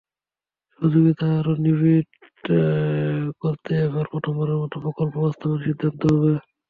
[0.71, 2.03] সহযোগিতাকে আরও নিবিড়
[3.41, 6.31] করতে এবার প্রথমবারের মতো প্রকল্প বাস্তবায়নের সিদ্ধান্ত হবে।